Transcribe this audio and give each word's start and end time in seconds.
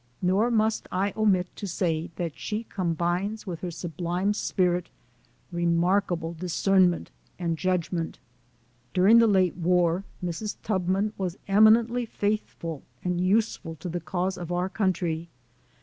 Nor 0.23 0.49
must 0.49 0.87
I 0.91 1.13
omit 1.15 1.55
to 1.57 1.67
say 1.67 2.09
that 2.15 2.35
she 2.35 2.63
com 2.63 2.95
bines 2.95 3.45
with 3.45 3.61
her 3.61 3.69
sublime 3.69 4.33
spirit, 4.33 4.89
remarkable 5.51 6.33
discern 6.33 6.89
ment 6.89 7.11
and 7.37 7.55
judgment. 7.55 8.17
During 8.95 9.19
the 9.19 9.27
late 9.27 9.57
war, 9.57 10.03
Mrs. 10.25 10.55
Tubman 10.63 11.13
was 11.19 11.37
eminently 11.47 12.07
faithful 12.07 12.81
and 13.03 13.21
useful 13.21 13.75
to 13.75 13.89
the 13.89 14.01
cause 14.01 14.39
of 14.39 14.51
our 14.51 14.69
country. 14.69 15.29